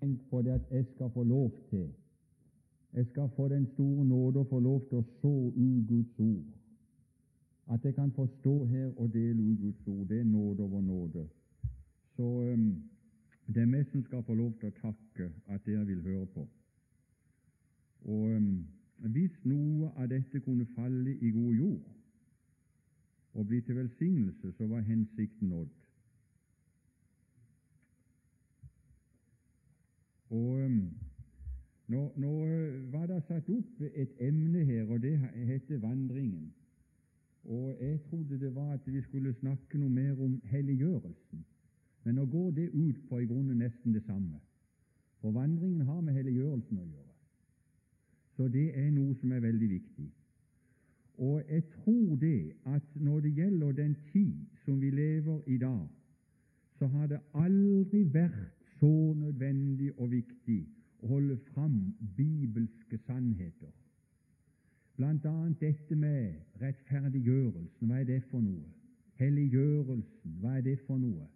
[0.00, 1.92] Tenk på det at jeg skal få lov til
[2.92, 6.44] Jeg skal få den store nåde å få lov til å så ut Guds ord.
[7.74, 10.80] At jeg kan få stå her og dele ut Guds ord, det er nåde over
[10.80, 11.26] nåde.
[12.16, 12.22] Så
[12.52, 12.82] um,
[13.46, 16.46] det er meg som skal få lov til å takke at dere vil høre på.
[18.06, 18.66] Og um,
[19.12, 21.82] hvis noe av dette kunne falle i god jord
[23.36, 25.74] og bli til velsignelse, så var hensikten nådd.
[30.30, 30.70] Og
[31.86, 32.32] nå, nå
[32.90, 36.52] var det satt opp et emne her, og det heter vandringen.
[37.46, 41.44] Og jeg trodde det var at vi skulle snakke noe mer om helliggjørelsen.
[42.04, 44.40] Men nå går det ut på i grunnen nesten det samme.
[45.20, 47.14] For vandringen har med helliggjørelsen å gjøre.
[48.36, 50.08] Så det er noe som er veldig viktig.
[51.18, 54.34] Og jeg tror det at når det gjelder den tid
[54.64, 55.86] som vi lever i dag,
[56.78, 60.60] så har det aldri vært så nødvendig og viktig
[61.02, 61.80] å holde fram
[62.16, 63.72] bibelske sannheter
[64.96, 67.88] Blant annet dette med rettferdiggjørelsen.
[67.88, 68.64] Hva er det for noe?
[69.20, 70.38] Helliggjørelsen.
[70.40, 71.26] Hva er det for noe?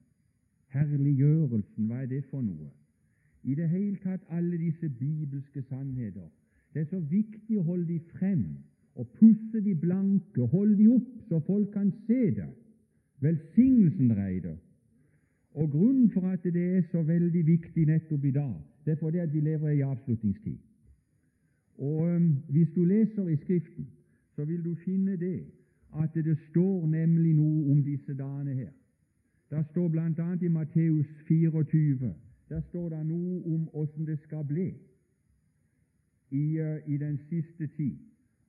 [0.73, 1.91] Herliggjørelsen.
[1.91, 2.71] Hva er det for noe?
[3.45, 6.29] I det hele tatt alle disse bibelske sannheter.
[6.73, 8.47] Det er så viktig å holde de frem
[8.97, 12.49] og pusse de blanke, holde de opp så folk kan se det.
[13.21, 14.57] Velsignelsen dreier det.
[15.55, 19.19] Og Grunnen for at det er så veldig viktig nettopp i dag, det er fordi
[19.19, 20.59] at vi lever i avslutningstid.
[21.79, 23.87] Og Hvis du leser i Skriften,
[24.37, 25.45] så vil du finne det
[26.03, 28.73] at det står nemlig noe om disse dagene her.
[29.51, 30.37] Det står bl.a.
[30.43, 32.15] i Matteus 24
[32.51, 34.73] der står det noe om åssen det skal bli
[36.31, 37.99] i, uh, i, den siste tid.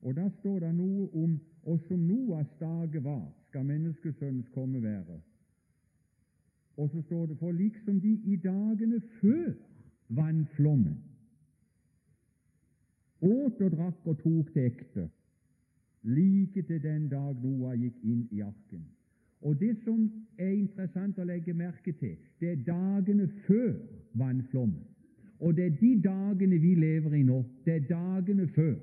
[0.02, 5.20] Og der står det noe om åssen Noas dager var, skal menneskesønnens komme være.
[6.76, 9.52] Og så står det for liksom de i dagene før
[10.08, 11.00] vannflommen
[13.22, 15.08] åt og drakk og tok til ekte,
[16.02, 18.82] like til den dag Noah gikk inn i arken.
[19.42, 20.06] Og Det som
[20.38, 23.74] er interessant å legge merke til, det er dagene før
[24.14, 24.82] vannflommen.
[25.40, 27.40] Og det er de dagene vi lever i nå.
[27.64, 28.76] Det er dagene før.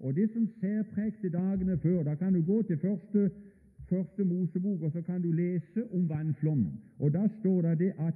[0.00, 3.30] Og det som særprekte dagene før Da kan du gå til første,
[3.88, 6.72] første Mosebok, og så kan du lese om vannflommen.
[6.98, 8.14] Og Da står det, at,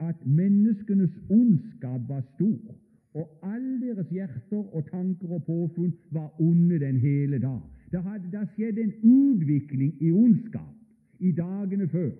[0.00, 2.74] at menneskenes ondskap var stor
[3.14, 7.60] og alle deres hjerter og tanker og påfunn var onde den hele dag.
[7.92, 10.74] Det hadde da skjedd en utvikling i ondskap
[11.20, 12.10] i dagene før,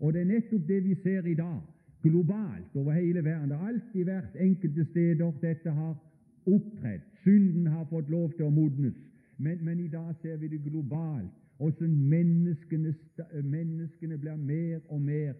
[0.00, 1.60] og det er nettopp det vi ser i dag,
[2.02, 3.48] globalt over hele verden.
[3.48, 5.94] Det har alltid vært enkelte steder dette har
[6.46, 7.00] opptredd.
[7.24, 8.94] Synden har fått lov til å modnes.
[9.38, 11.32] Men, men i dag ser vi det globalt,
[11.62, 12.94] hvordan menneskene,
[13.42, 15.32] menneskene blir mer og mer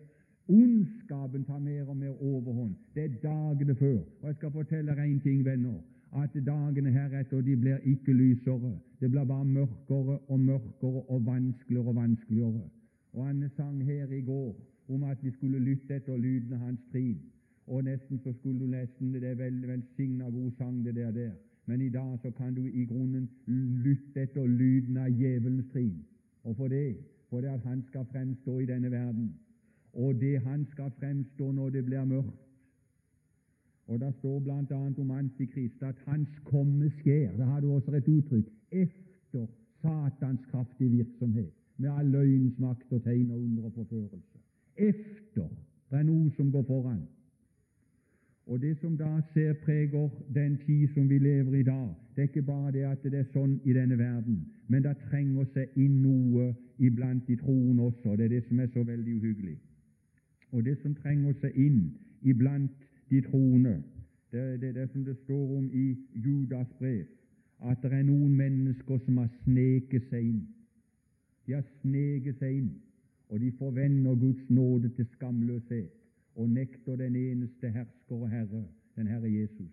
[0.49, 2.75] Ondskapen tar mer og mer overhånd.
[2.95, 3.99] Det er dagene før.
[4.21, 5.79] Og jeg skal fortelle deg én ting, venner,
[6.23, 8.73] at dagene heretter de blir ikke lysere.
[9.01, 12.65] Det blir bare mørkere og mørkere og vanskeligere og vanskeligere.
[13.13, 14.51] Og han sang her i går
[14.89, 17.19] om at vi skulle lytte etter lyden av hans trin.
[17.67, 21.33] Og nesten så skulle du nesten Det er veldig velsigna god sang, det der, der.
[21.67, 23.29] Men i dag så kan du i grunnen
[23.85, 26.03] lytte etter lyden av djevelens trin.
[26.43, 26.97] Og for det,
[27.31, 29.33] for det at han skal fremstå i denne verden
[29.93, 32.39] og det han skal fremstå når det blir mørkt.
[33.87, 34.77] Og Det står bl.a.
[34.99, 37.37] om Antikrist at hans komme skjer.
[37.37, 39.47] Det har du også et uttrykk efter
[39.83, 44.39] Satans kraftige virksomhet, med all løgnens makt og tegn og under og forførelse.
[44.77, 45.49] Efter.
[45.91, 47.03] Det er noe som går foran.
[48.53, 52.29] Og Det som da ser preger den tid som vi lever i dag, det er
[52.29, 56.03] ikke bare det at det er sånn i denne verden, men det trenger seg inn
[56.05, 58.17] noe iblant de troende også.
[58.17, 59.57] Det er det som er så veldig uhyggelig
[60.53, 61.81] og det som trenger seg inn
[62.29, 62.73] iblant
[63.11, 63.79] de troende.
[64.33, 67.05] Det er det, det, som det står om i Judas brev,
[67.65, 70.43] at det er noen mennesker som har sneket seg inn.
[71.47, 72.71] De har sneket seg inn,
[73.29, 76.02] og de forvender Guds nåde til skamløshet
[76.35, 78.65] og nekter den eneste hersker og Herre,
[78.97, 79.73] den Herre Jesus.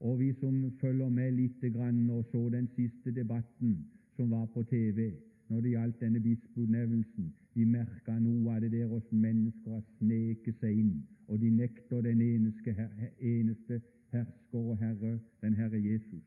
[0.00, 3.86] Og vi som følger med lite grann og så den siste debatten
[4.16, 5.12] som var på TV,
[5.48, 7.34] når det gjaldt denne bispeutnevnelsen.
[7.54, 10.92] Vi merka noe av det der hvordan mennesker har sneket seg inn,
[11.26, 12.74] og de nekter den eneste,
[13.18, 13.80] eneste
[14.12, 16.22] hersker og Herre, den Herre Jesus.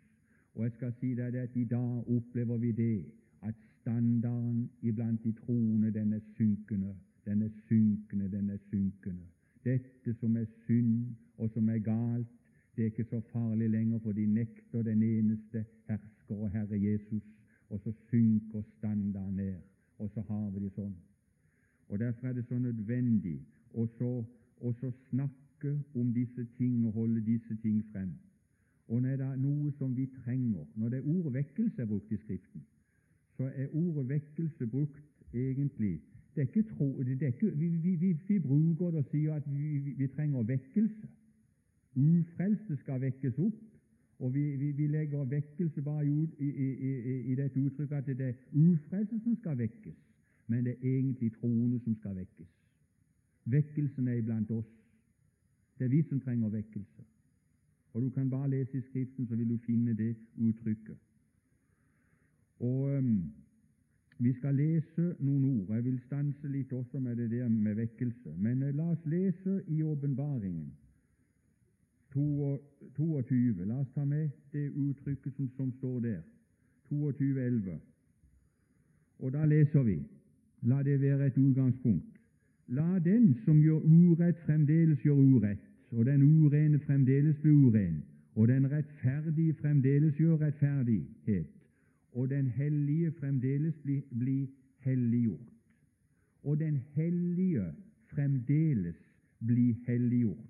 [0.56, 3.06] Og jeg skal si deg at i dag opplever vi det
[3.42, 6.96] at standarden iblant de troende, den er synkende.
[7.26, 9.26] Den er synkende, den er synkende.
[9.66, 12.28] Dette som er synd, og som er galt,
[12.76, 17.24] det er ikke så farlig lenger, for de nekter den eneste hersker og Herre Jesus
[17.72, 19.56] og så synker standarden ned,
[19.98, 20.96] og så har vi det sånn.
[21.88, 23.38] Og Derfor er det så nødvendig
[23.74, 23.86] å
[25.10, 28.12] snakke om disse ting og holde disse ting frem.
[28.88, 32.20] Og når det er noe som vi trenger, når det er ordet vekkelse brukt i
[32.20, 32.64] Skriften,
[33.38, 36.02] så er ordet vekkelse brukt egentlig
[36.36, 39.34] det er ikke tro, det er ikke, vi, vi, vi, vi, bruker det og sier
[39.34, 39.44] at
[39.98, 41.08] vi, trenger vekkelse.
[41.96, 43.60] Ufrelste skal vekkes opp.
[44.20, 49.20] Og vi, legger vekkelse bare i, i, i, i, dette uttrykket at det er ufrelste
[49.24, 49.98] som skal vekkes,
[50.48, 52.52] men det er egentlig troende som skal vekkes.
[53.46, 54.70] Vekkelsen er iblant oss.
[55.80, 57.04] Det er vi som trenger vekkelse.
[57.94, 60.98] Og Du kan bare lese i Skriften, så vil du finne det uttrykket.
[62.60, 63.32] Og um,
[64.22, 65.74] Vi skal lese noen ord.
[65.76, 68.36] Jeg vil stanse litt også med det der med vekkelse.
[68.38, 70.70] Men uh, la oss lese i åpenbaringen
[72.14, 73.66] 22.
[73.66, 76.22] La oss ta med det uttrykket som, som står der.
[76.92, 77.80] 22.11.
[79.20, 80.02] Og da leser vi
[80.62, 82.18] La det være et utgangspunkt.
[82.68, 88.04] La den som gjør urett, fremdeles gjøre urett, og den urene fremdeles bli uren,
[88.36, 91.50] og den rettferdige fremdeles gjøre rettferdighet,
[92.12, 94.50] og den hellige fremdeles bli, bli
[94.80, 95.54] helliggjort,
[96.44, 97.66] og den hellige
[98.12, 98.96] fremdeles
[99.48, 100.48] bli helliggjort.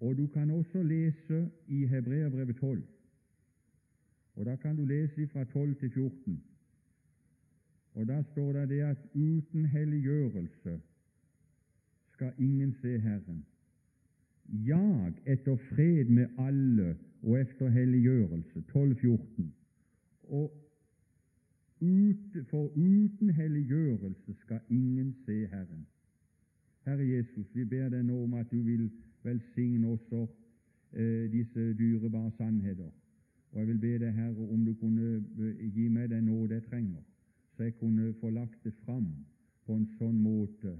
[0.00, 2.82] Og du kan også lese i Hebreabrevet 12,
[4.34, 6.42] og da kan du lese fra 12 til 14.
[7.96, 10.80] Og Da står det det at uten helliggjørelse
[12.12, 13.44] skal ingen se Herren.
[14.48, 18.62] Jag etter fred med alle og efter helliggjørelse.
[18.76, 19.42] 12.14.
[20.22, 20.62] Og
[21.80, 25.86] ut, for uten helliggjørelse skal ingen se Herren.
[26.84, 28.90] Herre Jesus, vi ber deg nå om at du vil
[29.22, 30.26] velsigne også
[30.92, 32.90] eh, disse dyrebare sannheter.
[33.52, 36.64] Og jeg vil be deg, Herre, om du kunne eh, gi meg den nåde jeg
[36.70, 37.02] trenger
[37.56, 39.06] så jeg kunne få lagt det fram
[39.66, 40.74] på en sånn måte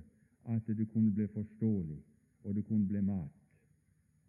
[0.52, 1.98] at det kunne bli forståelig,
[2.44, 3.32] og det kunne bli mat,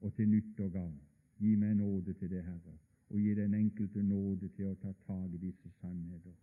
[0.01, 0.95] og til nytte og gagn.
[1.39, 2.78] Gi meg nåde til det, Herre,
[3.10, 6.34] og gi den enkelte nåde til å ta tak i disse sannheter,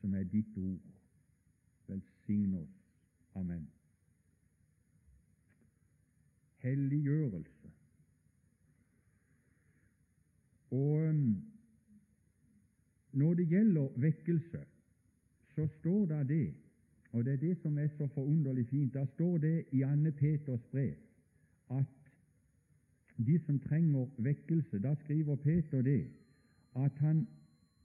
[0.00, 0.92] som er ditt ord.
[1.86, 2.76] Velsign oss.
[3.34, 3.66] Amen.
[6.58, 7.70] Helliggjørelse.
[10.70, 11.42] Og um,
[13.12, 14.64] når det gjelder vekkelse,
[15.54, 16.54] så står det det,
[17.12, 20.64] og det er det som er så forunderlig fint, da står det i Anne Peters
[20.72, 20.94] brev
[21.70, 22.05] at
[23.16, 26.04] de som trenger vekkelse, da skriver Peter det,
[26.76, 27.26] at han,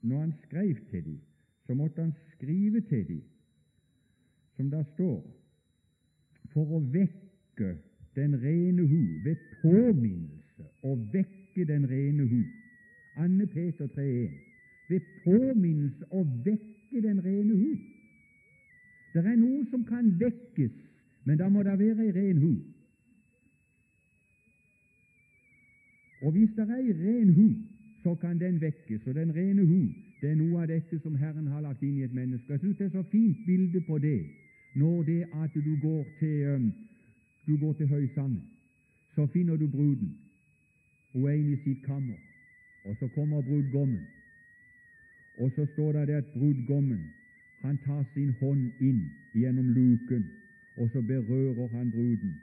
[0.02, 1.20] når han skrev til dem,
[1.66, 3.24] så måtte han skrive til dem,
[4.56, 5.22] som det står,
[6.54, 7.78] for å vekke
[8.16, 10.42] den rene hu, ved påminnelse
[10.84, 12.42] å vekke den rene hu.
[13.22, 14.32] Anne Peter 3.1.
[14.90, 17.72] Ved påminnelse å vekke den rene hu.
[19.14, 20.74] Det er noe som kan vekkes,
[21.28, 22.54] men da må det være ei ren hu.
[26.22, 27.48] Og hvis det er ei ren hu,
[28.04, 29.08] så kan den vekkes.
[29.08, 29.82] Og den rene hu,
[30.22, 32.52] det er noe av dette som Herren har lagt inn i et menneske.
[32.54, 34.22] Jeg synes det er så fint bilde på det
[34.76, 36.72] når det at du går til,
[37.48, 38.44] du går til høysangen.
[39.16, 40.18] Så finner du bruden.
[41.14, 42.20] Hun er inne i sitt kammer,
[42.86, 44.06] og så kommer brudgommen.
[45.38, 47.02] Og så står det at brudgommen
[47.62, 49.02] han tar sin hånd inn
[49.34, 50.24] gjennom luken,
[50.78, 52.34] og så berører han bruden.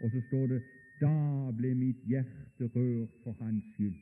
[0.00, 0.62] Og så står det
[1.00, 1.14] da
[1.56, 3.94] ble mitt hjerte rørt for hans skyld.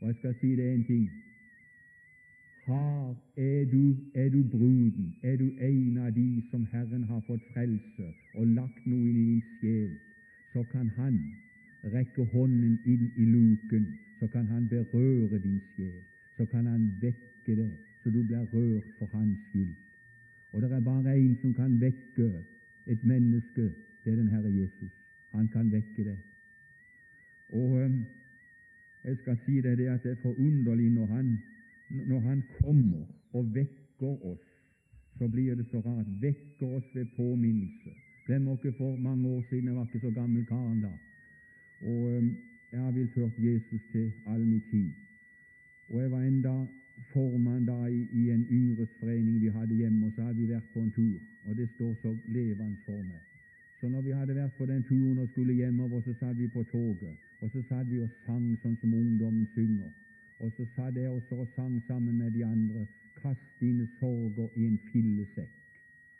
[0.00, 1.10] Og jeg skal si det en ting.
[2.66, 7.44] Har, er, du, er du bruden, er du en av de som Herren har fått
[7.52, 9.94] frelse og lagt noe inn i din sjel,
[10.52, 11.20] så kan Han
[11.94, 13.86] rekke hånden inn i luken,
[14.18, 16.02] så kan Han berøre din sjel
[16.36, 17.70] så kan han vekke det,
[18.02, 19.74] så du blir rørt for hans skyld.
[20.52, 22.44] Og det er bare én som kan vekke
[22.86, 23.64] et menneske,
[24.04, 24.92] det er den Herre Jesus.
[25.32, 26.18] Han kan vekke det.
[27.52, 28.04] Og um,
[29.04, 31.38] jeg skal si deg det at det er forunderlig når han,
[32.10, 34.46] når han kommer og vekker oss,
[35.18, 36.08] så blir det så rart.
[36.20, 37.94] Vekker oss ved påminnelse.
[38.26, 40.90] Glemmer ikke for mange år siden, jeg var ikke så gammel karen da,
[41.82, 42.36] og um,
[42.72, 44.90] jeg har vel ført Jesus til all min tid.
[45.88, 46.66] Og jeg var enda
[47.12, 50.82] formann da i, i en yngresforening vi hadde hjemme, og så hadde vi vært på
[50.82, 51.20] en tur.
[51.46, 53.35] Og det står så levende for meg.
[53.80, 56.62] Så når vi hadde vært på den turen og skulle hjemover, så satt vi på
[56.70, 59.92] toget, og så satt vi og sang sånn som ungdommen synger.
[60.40, 62.86] Og så satt jeg også og sang sammen med de andre.
[63.16, 65.52] Kast dine sorger i en fillesekk.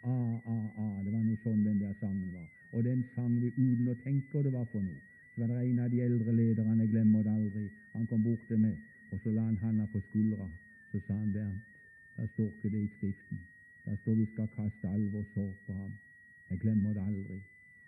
[0.03, 0.99] Ah, ah, ah.
[1.05, 2.49] Det var noe sånn den der sangen var.
[2.73, 5.01] Og den sang vi uten å tenke hva det var for noe.
[5.35, 8.45] Så var det en av de eldre lederne, jeg glemmer det aldri, han kom bort
[8.49, 8.77] til meg
[9.13, 10.49] og så la han handa på skuldra.
[10.91, 11.63] Så sa han, Bernt,
[12.17, 13.39] der står ikke det i Skriften.
[13.85, 15.93] Der står vi skal kaste all vår sorg på ham.
[16.51, 17.39] Jeg glemmer det aldri.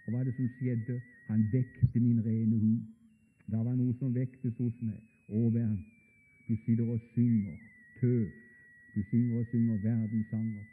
[0.04, 1.00] Og hva er det som skjedde?
[1.28, 2.74] Han vekte min rene hu.
[3.50, 5.00] Det var noe som vektes hos meg.
[5.28, 5.84] Å, Bernt,
[6.48, 7.56] du sitter og synger
[8.00, 8.28] tøv.
[8.94, 10.64] Du synger og synger verdenssanger.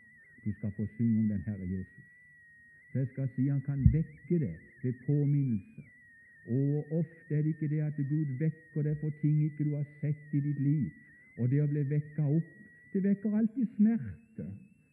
[0.46, 2.06] Du skal få synge om den Herre Jesus.
[2.92, 5.84] Så jeg skal si han kan vekke det ved påminnelse.
[6.48, 9.88] Og ofte er det ikke det at Gud vekker deg for ting ikke du har
[10.02, 10.92] sett i ditt liv.
[11.38, 12.52] Og det å bli vekka opp,
[12.94, 14.46] det vekker alltid smerte.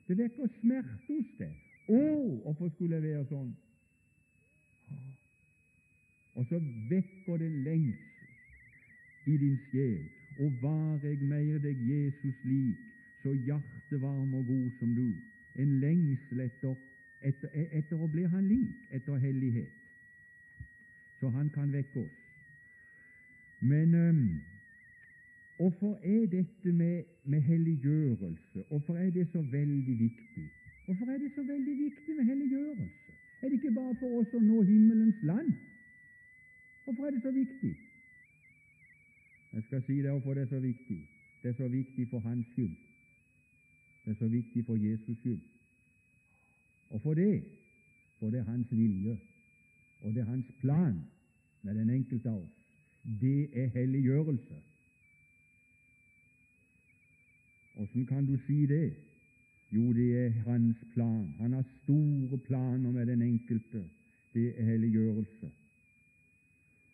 [0.08, 1.52] Det vekker smerte hos deg.
[1.88, 2.00] Å,
[2.44, 3.50] hvorfor skulle det være sånn?
[6.34, 6.58] Og så
[6.90, 10.08] vekker det lengsel i din sjel.
[10.38, 12.78] Og var jeg mer deg Jesus lik,
[13.22, 15.10] så hjertevarm og god som du.
[15.60, 16.74] En lengsel etter,
[17.20, 19.74] etter, etter å bli han lik, etter hellighet.
[21.20, 22.18] Så han kan vekke oss.
[23.62, 24.22] Men um,
[25.56, 30.48] hvorfor er dette med, med helliggjørelse hvorfor er det så veldig viktig?
[30.84, 33.12] Hvorfor er det så veldig viktig med helliggjørelse?
[33.42, 35.52] Er det ikke bare for oss å nå himmelens land?
[36.84, 37.72] Hvorfor er det så viktig?
[39.52, 40.98] Jeg skal si deg hvorfor det er så viktig.
[41.42, 42.76] Det er så viktig for hans skyld.
[44.04, 45.40] Det er så viktig for Jesus skyld.
[46.90, 47.44] Og for det,
[48.18, 49.18] for det er hans vilje,
[50.00, 50.98] og det er hans plan
[51.62, 52.58] med den enkelte av oss.
[53.20, 54.58] Det er helliggjørelse.
[57.74, 59.11] Åssen kan du si det?
[59.72, 61.34] Jo, det er hans plan.
[61.40, 63.84] Han har store planer med den enkelte.
[64.34, 65.50] Det er helliggjørelse.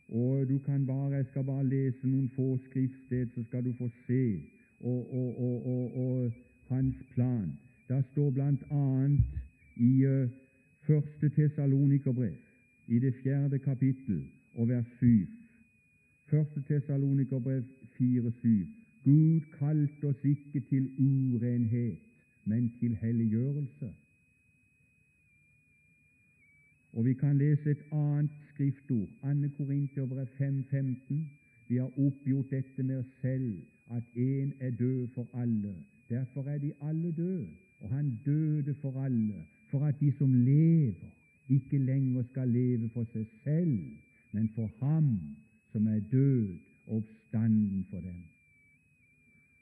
[0.09, 3.91] Og du kan bare, Jeg skal bare lese noen få skriftsted, så skal du få
[4.07, 4.43] se
[4.81, 5.67] og, og,
[5.97, 6.33] og,
[6.69, 7.53] hans plan.
[7.89, 9.21] Det står annet
[9.77, 10.31] i uh,
[10.87, 12.37] første Tessalonikerbrev,
[12.89, 15.27] i det fjerde kapittel og vers 7.
[16.31, 17.63] Første Tessalonikerbrev
[18.01, 18.49] 4,7.
[19.05, 22.08] Gud kalte oss ikke til urenhet,
[22.49, 23.95] men til helliggjørelse.
[26.93, 29.49] Og vi kan lese et annet skriftord, 2.
[29.57, 31.15] Korinterbrev 5.15.
[31.69, 35.75] Vi har oppgjort dette med oss selv, at én er død for alle.
[36.09, 37.49] Derfor er de alle døde,
[37.81, 41.13] og han døde for alle, for at de som lever,
[41.49, 43.79] ikke lenger skal leve for seg selv,
[44.33, 45.13] men for ham
[45.73, 48.38] som er død og oppstanden for dem.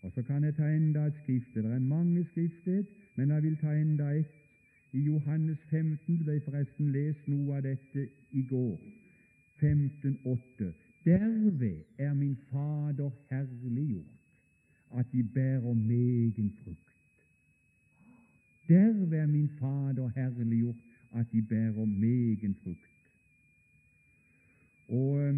[0.02, 1.62] Og Så kan jeg ta enda et skriftsted.
[1.62, 2.84] Det er mange skriftsted,
[3.16, 4.26] men jeg vil ta enda et
[4.92, 8.78] i Johannes 15 ble forresten lest noe av dette i går.
[9.60, 10.70] 15,8.
[11.04, 14.06] Derved er min Fader herliggjort,
[14.96, 16.94] at de bærer megen frukt.
[18.68, 20.76] Derved er min Fader herliggjort,
[21.14, 22.92] at de bærer megen frukt.
[24.88, 25.34] Og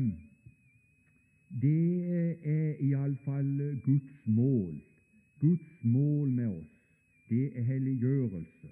[1.48, 4.80] det er iallfall Guds mål.
[5.40, 6.74] Guds mål med oss,
[7.28, 8.68] det er helliggjørelse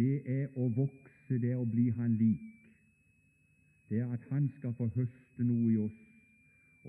[0.00, 2.46] det er å vokse, det er å bli Han lik.
[3.90, 5.98] Det er at Han skal få høste noe i oss.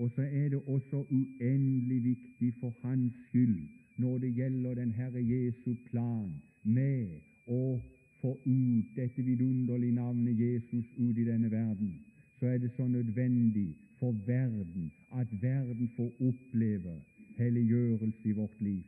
[0.00, 3.58] Og så er det også uendelig viktig for Hans skyld
[4.00, 6.30] når det gjelder den Herre Jesu plan
[6.64, 7.76] med å
[8.22, 11.92] få ut dette vidunderlige navnet Jesus ut i denne verden,
[12.38, 16.94] så er det så nødvendig for verden at verden får oppleve
[17.38, 18.82] helliggjørelse i vårt liv.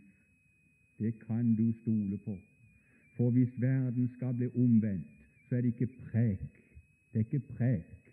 [0.99, 2.39] Det kan du stole på.
[3.17, 5.07] For hvis verden skal bli omvendt,
[5.49, 6.41] så er det ikke prek.
[7.13, 8.11] Det er ikke prek.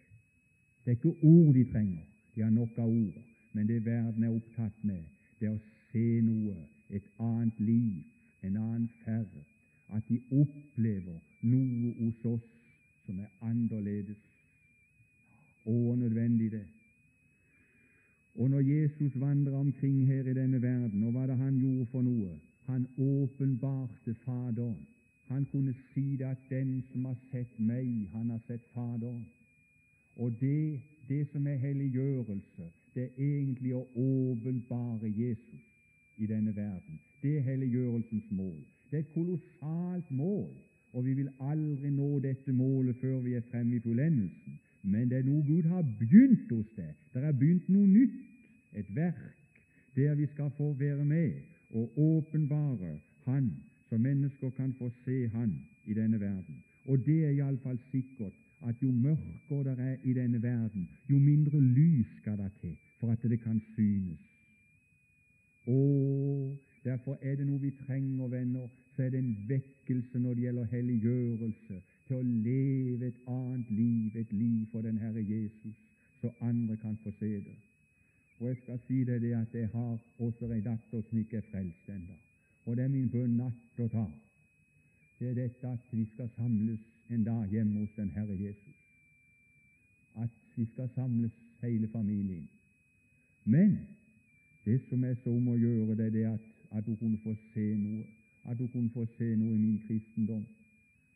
[0.85, 2.03] Det er ikke ord de trenger.
[2.35, 3.23] De har nok av ord.
[3.53, 5.01] Men det verden er opptatt med,
[5.39, 6.53] det er å se noe,
[6.89, 8.03] et annet liv,
[8.43, 9.33] en annen ferd.
[9.89, 12.45] At de opplever noe hos oss
[13.05, 14.21] som er annerledes.
[15.65, 16.63] Å, nødvendig det.
[18.35, 22.01] Og når Jesus vandra omkring her i denne verden, og hva det han gjorde for
[22.01, 22.39] noe?
[22.69, 24.87] Han åpenbarte Faderen.
[25.27, 29.25] Han kunne si det at 'den som har sett meg, han har sett Faderen'.
[30.15, 35.63] Og det, det som er helliggjørelse, det er egentlig å åpenbare Jesus
[36.17, 36.99] i denne verden.
[37.21, 38.59] Det er helliggjørelsens mål.
[38.91, 40.51] Det er et kolossalt mål,
[40.93, 44.59] og vi vil aldri nå dette målet før vi er fremme i fullendelsen.
[44.83, 46.93] Men det er noe Gud har begynt hos deg.
[47.13, 48.19] Det er begynt noe nytt,
[48.73, 49.59] et verk,
[49.95, 51.41] der vi skal få være med
[51.75, 53.51] og åpenbare Han
[53.89, 55.51] så mennesker kan få se Han
[55.85, 56.63] i denne verden.
[56.85, 58.33] Og det er iallfall sikkert
[58.67, 63.11] at jo mørkere det er i denne verden, jo mindre lys skal det til for
[63.11, 64.19] at det kan synes.
[65.67, 70.43] Og Derfor er det noe vi trenger, venner, så er det en vekkelse når det
[70.47, 75.77] gjelder helliggjørelse, til å leve et annet liv, et liv for den Herre Jesus,
[76.19, 77.55] så andre kan få se det.
[78.39, 81.47] Og jeg skal si deg det at jeg har også en datter som ikke er
[81.53, 82.17] frelst ennå.
[82.65, 84.11] Og det er min bønn natt og dag.
[85.19, 88.77] Det er dette at vi skal samles en dag hjemme hos den Herre Jesus.
[90.15, 92.49] at vi skal samles hele familien.
[93.45, 93.77] Men
[94.65, 97.35] det som er så om å gjøre, det er det at, at du kunne få
[97.53, 98.03] se noe.
[98.43, 100.43] At du kunne få se noe i min kristendom.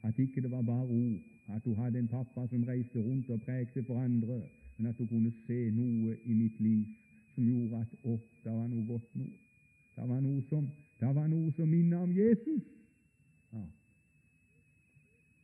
[0.06, 1.20] At ikke det var bare ord.
[1.56, 4.42] At du hadde en pappa som reiste rundt og prekte for andre.
[4.78, 6.86] Men at du kunne se noe i mitt liv
[7.34, 9.34] som gjorde at å, det var noe godt noe.
[9.96, 10.68] Det var noe som,
[11.00, 12.64] det som minner om Jesus.
[13.54, 13.64] Ja.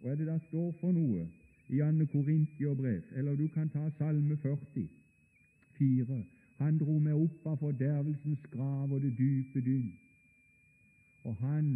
[0.01, 1.27] Hva er det det står for noe
[1.70, 3.01] i Anne Korintier-brev?
[3.15, 4.88] Eller du kan ta Salme 40,
[5.77, 6.22] 4.
[6.62, 9.89] Han dro meg opp av fordervelsens grav og det dype dynn.
[11.24, 11.68] Og han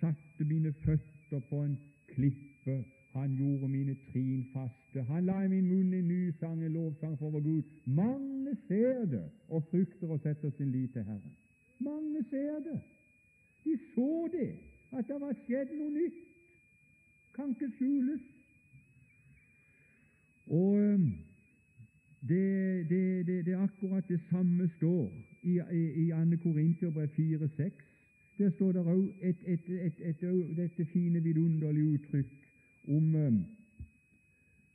[0.00, 1.76] satte mine føtter på en
[2.18, 2.84] klippe.
[3.12, 5.02] Han gjorde mine trin faste.
[5.02, 7.62] Han la i min munn en ny sang, en lovsang for vår Gud.
[7.84, 11.36] Mange ser det og frykter og setter sin lit til Herren.
[11.78, 12.80] Mange ser det.
[13.64, 14.50] De så det,
[14.92, 16.20] at det var skjedd noe nytt.
[17.36, 18.22] Kan ikke skjules.
[20.46, 20.78] Og
[22.28, 22.44] det,
[22.90, 27.84] det, det, det, er akkurat det samme står i, i, i Anne Korinterbrev 4,6.
[28.38, 30.20] Der står det òg et, et, et,
[30.56, 32.34] dette fine, vidunderlige uttrykk
[32.88, 33.38] om um,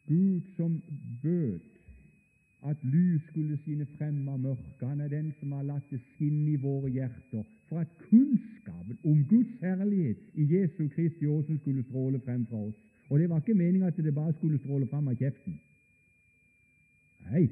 [0.08, 0.82] Gud som
[1.22, 1.60] bød
[2.66, 4.84] at lys skulle skinne frem av mørket.
[4.88, 9.24] Han er den som har latt det skinne i våre hjerter, for at kunnskapen om
[9.32, 12.76] Guds herlighet i Jesu Kristi åsen skulle stråle frem fra oss.
[13.10, 15.60] Og det var ikke meninga at det bare skulle stråle frem av kjeften.
[17.32, 17.48] Nei,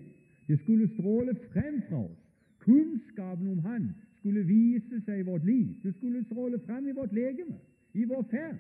[0.48, 2.22] det skulle stråle frem fra oss.
[2.60, 5.74] Kunnskapen om Han skulle vise seg i vårt liv.
[5.84, 7.58] Det skulle stråle frem i vårt legeme,
[7.94, 8.60] i vår ferd.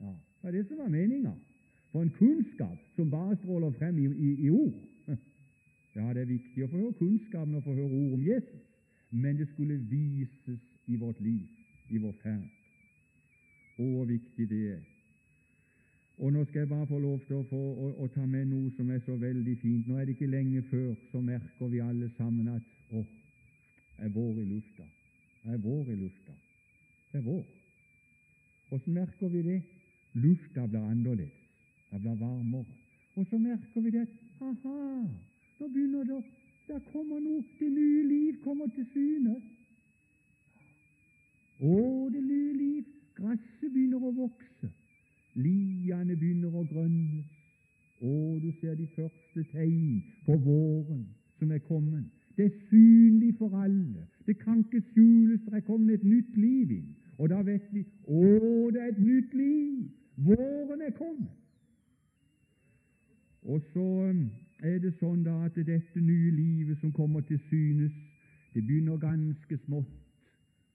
[0.00, 1.32] Ja, det var det som var meninga.
[1.92, 4.72] For en kunnskap som bare stråler frem i, i, i, ord
[5.96, 8.62] Ja, det er viktig å få høre kunnskapen og få høre ord om Jesus,
[9.10, 11.44] men det skulle vises i vårt liv,
[11.90, 12.46] i vår ferd.
[13.76, 14.80] Å, hvor viktig det er.
[16.22, 18.70] Og Nå skal jeg bare få lov til å, få, å, å, ta med noe
[18.76, 19.88] som er så veldig fint.
[19.88, 23.04] Nå er det ikke lenge før, så merker vi alle sammen at å,
[24.02, 24.86] er vår i lufta.
[25.44, 26.34] Er vår i lufta.
[27.12, 27.44] Det er vår.
[28.68, 29.62] Hvordan merker vi det?
[30.14, 31.38] Lufta blir annerledes.
[31.90, 32.64] Det blir varmere.
[33.14, 34.06] Og så merker vi det
[34.40, 35.06] aha,
[35.58, 36.22] nå begynner det
[36.68, 39.34] Der kommer noe Det nye liv kommer til syne.
[41.60, 41.74] Å,
[42.12, 42.84] det nye liv.
[43.18, 44.70] Gresset begynner å vokse.
[45.34, 47.28] Liene begynner å grønnes.
[48.00, 51.04] Å, du ser de første tegn på våren
[51.38, 52.21] som er kommet.
[52.36, 54.06] Det er synlig for alle.
[54.26, 55.40] Det kan ikke skjules.
[55.44, 56.90] Det er kommet et nytt liv inn.
[57.18, 58.22] Og da vet vi å,
[58.72, 59.90] det er et nytt liv.
[60.16, 61.34] Våren er kommet.
[63.42, 64.22] Og så um,
[64.62, 67.92] er det sånn da at dette nye livet som kommer til synes,
[68.54, 69.98] det begynner ganske smått.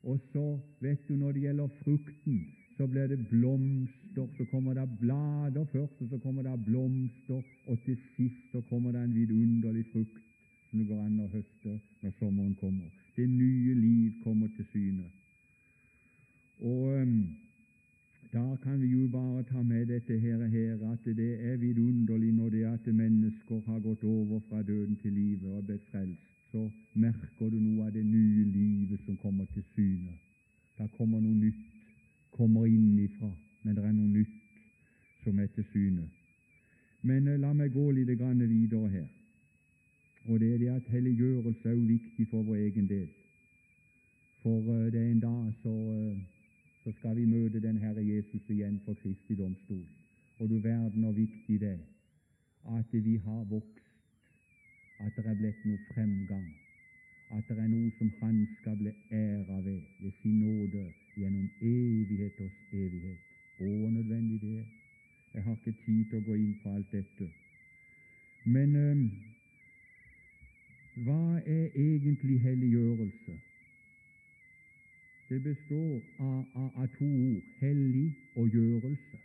[0.08, 0.46] Og så,
[0.84, 2.42] vet du, når det gjelder frukten,
[2.78, 7.80] så blir det blomster, så kommer det blader først, og så kommer det blomster, og
[7.86, 10.27] til sist så kommer det en vidunderlig frukt
[10.78, 12.90] som det går an å høste når sommeren kommer.
[13.16, 15.06] Det nye liv kommer til syne.
[16.60, 17.38] Og um,
[18.34, 22.50] da kan vi jo bare ta med dette her, her, at det er vidunderlig når
[22.50, 26.22] det at mennesker har gått over fra døden til livet og blitt frelst.
[26.52, 30.14] Så merker du noe av det nye livet som kommer til syne.
[30.78, 31.66] Da kommer noe nytt
[32.38, 33.32] kommer innifra,
[33.64, 36.10] men det er noe nytt som er til syne.
[37.02, 39.17] Men eh, la meg gå litt videre her.
[40.28, 43.08] Og det er det at helliggjørelse er viktig for vår egen del.
[44.44, 46.20] For uh, det er en dag så, uh,
[46.84, 49.86] så, skal vi møte den Herre Jesus igjen for Kristi domstol.
[50.40, 51.80] Og du verden hvor viktig det
[52.78, 53.84] at vi har vokst,
[55.00, 56.48] at det er blitt noe fremgang
[57.30, 60.84] at det er noe som Han skal bli æra ved, ved sin nåde,
[61.18, 63.20] gjennom evigheters evighet.
[63.60, 64.68] Å, nødvendig det er.
[65.34, 67.28] Jeg har ikke tid til å gå inn på alt dette.
[68.46, 69.02] Men øh,
[71.06, 73.36] hva er egentlig helliggjørelse?
[75.30, 79.20] Det består av, av, av to ord hellig og gjørelse.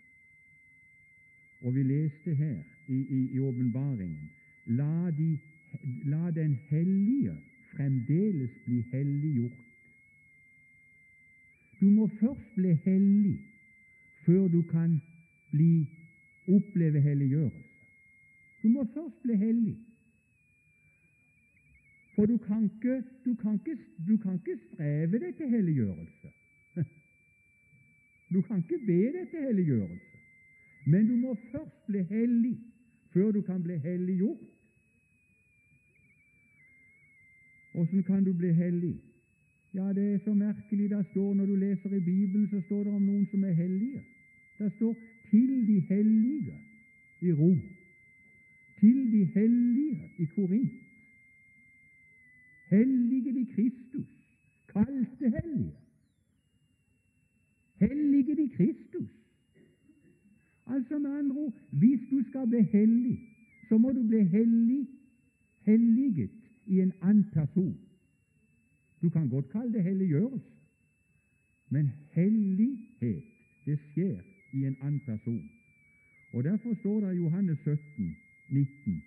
[1.62, 4.30] Og vi leste her i åpenbaringen
[4.66, 5.38] la, de,
[6.10, 7.36] la den hellige
[7.70, 9.62] fremdeles bli helliggjort.
[11.80, 13.38] Du må først bli hellig
[14.26, 15.00] før du kan
[15.50, 15.88] bli,
[16.46, 17.68] oppleve helliggjørelse.
[18.62, 19.78] Du må først bli hellig.
[22.14, 23.76] For du kan ikke, du kan ikke,
[24.08, 26.28] du kan ikke streve deg til helliggjørelse.
[28.32, 30.18] Du kan ikke be deg til helliggjørelse.
[30.86, 32.58] Men du må først bli hellig
[33.12, 34.38] før du kan bli helliggjort.
[37.74, 39.00] Åssen kan du bli hellig?
[39.74, 40.90] Ja, det er så merkelig.
[40.90, 44.02] Det står, Når du leser i Bibelen, så står det om noen som er hellige.
[44.58, 44.96] Det står
[45.30, 46.60] 'til de hellige'
[47.20, 47.62] i Rom.
[48.80, 50.81] Til de hellige i Korint.
[52.72, 54.08] Hellige de Kristus,
[54.68, 55.74] kalte hellige.
[57.74, 59.10] Hellige de Kristus.
[60.66, 63.18] Altså med andre ord, hvis du skal bli hellig,
[63.68, 64.88] så må du bli hellig,
[65.62, 66.30] helliget
[66.66, 67.78] i en annen person.
[69.02, 70.50] Du kan godt kalle det helliggjørelse,
[71.68, 73.24] men hellighet,
[73.66, 74.20] det skjer
[74.52, 75.50] i en annen person.
[76.34, 78.16] Og Derfor står det i Johannes 17,
[78.50, 79.02] 19,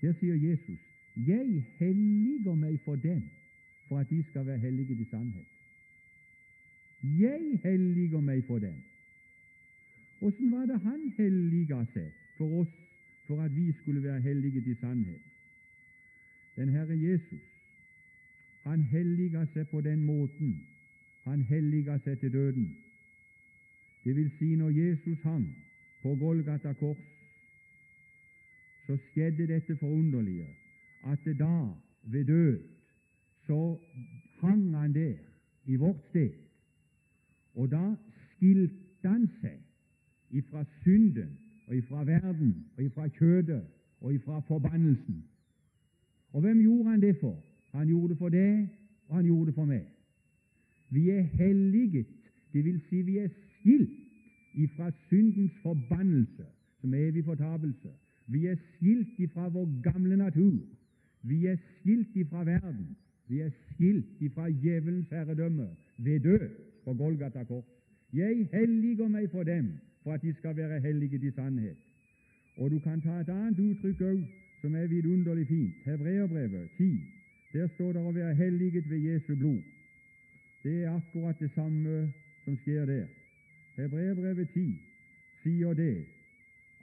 [0.00, 0.89] der sier Jesus,
[1.26, 3.22] 'Jeg helliger meg for dem,
[3.88, 5.46] for at de skal være hellige i sannhet'.
[7.02, 8.74] Jeg helliger meg for dem.
[10.20, 12.72] Åssen var det han helliga seg for oss,
[13.26, 15.20] for at vi skulle være hellige i sannhet?
[16.56, 17.46] Den Herre Jesus,
[18.62, 20.66] han helliga seg på den måten.
[21.24, 22.76] Han helliga seg til døden.
[24.04, 25.46] Det vil si, når Jesus hang
[26.02, 27.00] på Golgata kors,
[28.86, 30.46] så skjedde dette forunderlige
[31.04, 31.68] at da,
[32.02, 32.58] ved død,
[33.46, 33.78] så
[34.40, 35.14] hang han der
[35.66, 36.30] i vårt sted,
[37.54, 37.94] og da
[38.34, 39.58] skilte han seg
[40.30, 43.64] ifra synden og ifra verden og ifra kjødet
[44.00, 45.24] og ifra forbannelsen.
[46.32, 47.44] Og hvem gjorde han det for?
[47.72, 48.68] Han gjorde det for deg,
[49.08, 49.86] og han gjorde det for meg.
[50.90, 52.06] Vi er helliget,
[52.52, 53.90] det vil si vi er skilt
[54.54, 56.46] ifra syndens forbannelse,
[56.80, 57.88] som evig fortapelse.
[58.26, 60.58] Vi er skilt ifra vår gamle natur.
[61.22, 62.96] Vi er skilt ifra verden.
[63.28, 66.48] Vi er skilt ifra djevelens herredømme ved død
[66.84, 67.64] på Golgata kors.
[68.12, 71.76] Jeg helliger meg for dem, for at de skal være hellige i sannhet.
[72.56, 74.24] Og du kan ta et annet uttrykk òg,
[74.60, 75.74] som er vidunderlig fint.
[75.84, 76.90] Hebreerbrevet 10.
[77.52, 79.62] Der står det å være helliget ved Jesu blod.
[80.64, 82.12] Det er akkurat det samme
[82.44, 83.06] som skjer der.
[83.76, 84.66] Hebreerbrevet 10
[85.42, 86.06] sier det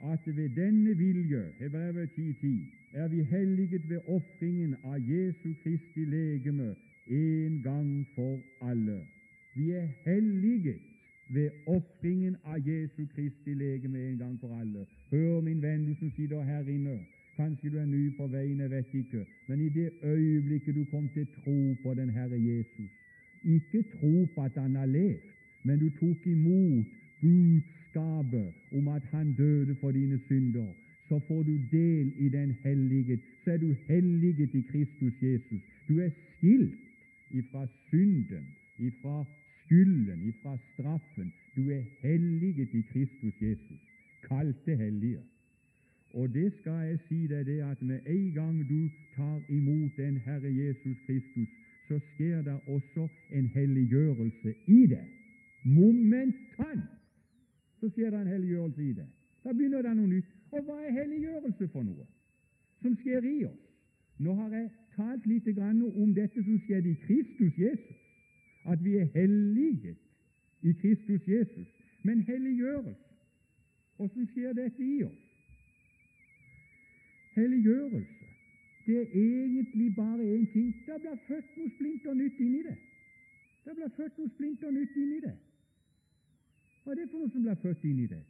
[0.02, 6.74] at ved denne vilje, Hebreerbrevet 10.10, er vi helliget ved ofringen av Jesu Kristi legeme
[7.06, 9.00] en gang for alle.
[9.54, 10.80] Vi er helliget
[11.28, 14.86] ved ofringen av Jesu Kristi legeme en gang for alle.
[15.10, 16.98] Hør, min venn, du som sitter her inne.
[17.36, 21.08] Kanskje du er ny på veien, jeg vet ikke, men i det øyeblikket du kom
[21.14, 22.90] til tro på den Herre Jesus,
[23.44, 25.22] ikke tro på at han har levd,
[25.62, 26.86] men du tok imot
[27.20, 30.74] budskapet om at han døde for dine synder,
[31.08, 33.20] så får du del i den hellighet.
[33.44, 35.62] Så er du helliget i Kristus Jesus.
[35.88, 36.78] Du er skilt
[37.30, 38.44] ifra synden,
[38.78, 39.24] ifra
[39.64, 41.32] skylden, ifra straffen.
[41.56, 43.80] Du er helliget i Kristus Jesus,
[44.22, 45.22] kalte hellige.
[46.14, 50.16] Og det skal jeg si deg det at med en gang du tar imot den
[50.16, 51.48] Herre Jesus Kristus,
[51.88, 55.04] så skjer det også en helliggjørelse i det.
[55.64, 56.88] Momentant
[57.80, 59.06] så skjer det en helliggjørelse i det.
[59.44, 60.34] Da begynner det noe nytt.
[60.50, 62.06] Og hva er helliggjørelse for noe
[62.82, 63.64] som skjer i oss?
[64.18, 67.98] Nå har jeg talt litt om dette som skjedde i Kristus Jesus,
[68.64, 69.98] at vi er helliget
[70.62, 71.68] i Kristus Jesus.
[72.02, 73.12] Men helliggjørelse,
[73.96, 75.24] hvordan skjer dette i oss?
[77.36, 78.18] Helliggjørelse
[78.88, 80.74] det er egentlig bare én ting.
[80.86, 82.76] Det blir født noe splinter nytt inni det.
[83.64, 85.34] Det blir født noe splinter nytt inni det.
[86.84, 88.22] Hva er det for noe som blir født inni det?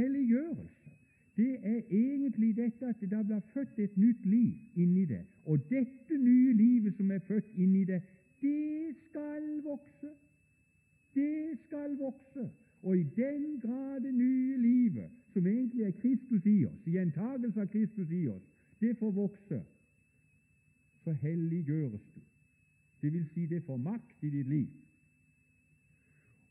[0.00, 0.90] Helliggjørelse.
[1.36, 5.22] Det er egentlig dette at det blir født et nytt liv inni det.
[5.44, 8.02] Og dette nye livet som er født inni det,
[8.42, 10.10] det skal vokse.
[11.14, 12.50] Det skal vokse.
[12.82, 17.68] Og i den grad det nye livet, som egentlig er Kristus i oss, gjentagelse av
[17.72, 18.46] Kristus i oss,
[18.80, 19.62] det får vokse,
[21.04, 22.20] så helliggjøres du.
[23.02, 24.68] Det vil si det får makt i ditt liv.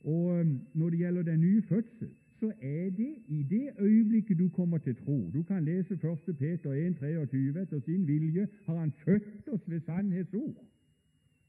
[0.03, 2.09] Og når det gjelder den nye fødsel,
[2.39, 5.32] så er det i det øyeblikket du kommer til tro.
[5.34, 6.38] Du kan lese 1.
[6.38, 7.62] Peter 1, 23.
[7.62, 10.65] Etter sin vilje har Han født oss ved sannhetsord.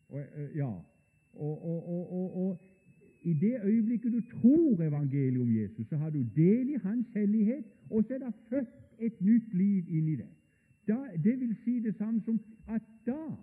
[0.08, 0.72] Og, uh, ja,
[1.34, 2.60] og, og, og,
[3.22, 7.64] i det øyeblikket du tror evangeliet om Jesus, så har du del i Hans hellighet,
[7.90, 10.28] og så er det født et nytt liv inni deg.
[10.88, 13.36] Da, det vil si det samme som at da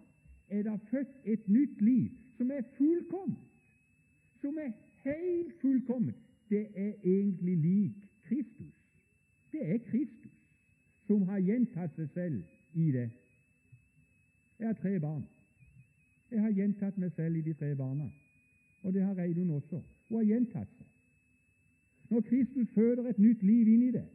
[0.49, 3.39] er det født et nytt liv som er fullkomment,
[4.41, 4.71] som er
[5.03, 6.26] helt fullkomment.
[6.49, 8.73] Det er egentlig lik Kristus.
[9.51, 10.31] Det er Kristus
[11.07, 13.09] som har gjentatt seg selv i det.
[14.59, 15.23] Jeg har tre barn.
[16.31, 18.09] Jeg har gjentatt meg selv i de tre barna.
[18.83, 19.81] Og det har Reidun også.
[20.09, 20.87] Hun har gjentatt seg.
[22.09, 24.05] Når Kristus føder et nytt liv inn i det,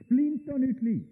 [0.00, 1.06] splinter nytt liv,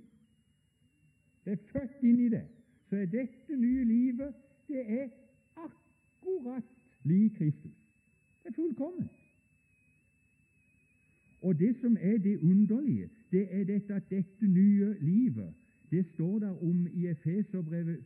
[1.44, 2.44] det er født inn i det,
[2.88, 4.34] så er dette nye livet
[4.68, 5.08] det er
[5.56, 6.62] akkurat
[7.02, 7.74] lik Kristus.
[8.42, 9.25] Det er fullkomment.
[11.42, 15.54] Og det som er det underlige, det er dette at dette nye livet
[15.90, 18.04] det står der om i Efeserbrevet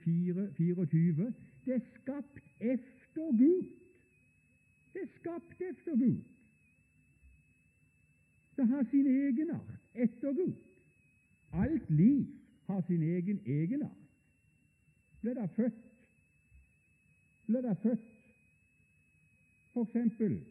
[0.56, 1.34] 24.
[1.64, 3.64] Det er skapt efter Gud.
[4.92, 6.22] Det er skapt efter Gud.
[8.56, 10.54] Det har sin egenart etter Gud.
[11.52, 12.26] Alt liv
[12.66, 13.96] har sin egen egenart.
[15.20, 15.74] Ble det født
[17.46, 18.10] Ble det født
[19.80, 20.44] eksempel,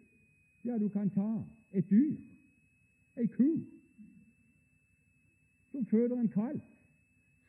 [0.65, 2.15] ja, du kan ta et dyr,
[3.17, 3.49] ei ku,
[5.71, 6.61] som føder en kalv,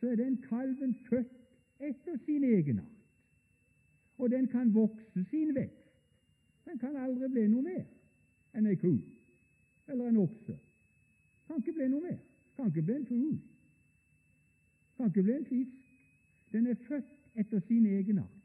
[0.00, 1.36] så er den kalven født
[1.80, 2.96] etter sin egenart.
[4.18, 5.76] Og den kan vokse sin vekst.
[6.64, 7.86] Den kan aldri bli noe mer
[8.54, 8.92] enn ei ku
[9.90, 10.56] eller en okse.
[11.46, 12.18] Kan ikke bli noe mer.
[12.56, 13.38] Kan ikke bli en fugl.
[14.96, 15.80] Kan ikke bli en fisk.
[16.52, 18.36] Den er født etter sin egenart.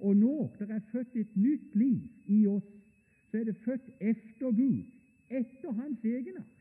[0.00, 2.68] Og når det er født et nytt liv i oss,
[3.30, 4.84] så er det født efter Gud,
[5.30, 6.56] etter Hans egenart.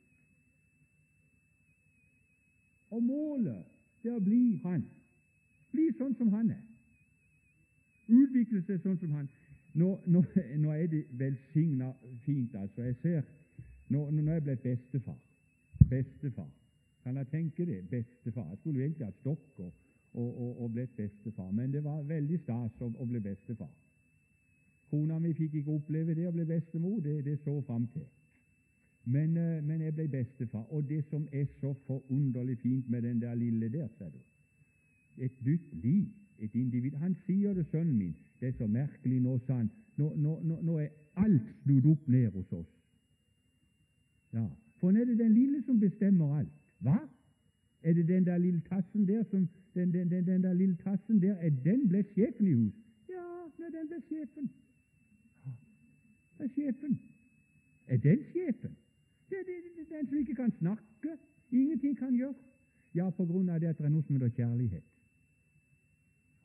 [2.89, 3.65] Og målet
[4.03, 4.85] det er å bli Han.
[5.73, 6.63] Bli sånn som Han er.
[8.09, 9.27] Utvikle seg sånn som Han.
[9.77, 10.23] Nå, nå,
[10.63, 11.91] nå er det velsigna
[12.25, 12.87] fint, altså.
[12.87, 13.27] Jeg ser
[13.89, 15.17] Nå, nå er jeg blitt bestefar.
[15.89, 16.49] Bestefar.
[17.03, 17.79] Kan jeg tenke det?
[17.89, 18.45] Bestefar.
[18.51, 19.71] Jeg skulle egentlig hatt stokk og,
[20.13, 23.71] og, og, og, blitt bestefar, men det var veldig stas å, å bli bestefar.
[24.91, 28.05] Kona mi fikk ikke oppleve det å bli bestemor, det, det så fram til.
[29.03, 33.21] Men, eh, men, jeg ble bestefar, og det som er så forunderlig fint med den
[33.21, 34.17] der lille der, ser du
[35.17, 36.05] Et nytt liv,
[36.39, 36.91] et individ.
[36.91, 39.71] Han sier det, sønnen min, det er så merkelig nå, sa han.
[39.97, 42.69] Nå, nå, nå, er alt snudd opp ned hos oss.
[44.33, 44.45] Ja,
[44.79, 46.53] For nå er det den lille som bestemmer alt.
[46.79, 46.99] Hva?
[47.83, 51.21] Er det den der lille tassen der som den, den, den, den der lille tassen
[51.21, 52.73] der, er den ble sjefen i hus?
[53.09, 53.25] Ja,
[53.57, 54.49] nå er den ble sjefen.
[56.37, 56.99] Det er sjefen.
[57.87, 58.77] Er den sjefen?
[59.29, 61.09] Det det, den som ikke kan snakke,
[61.51, 62.33] ingenting kan gjøre.
[62.95, 64.83] Ja, på grunn av det at det er noe som heter kjærlighet.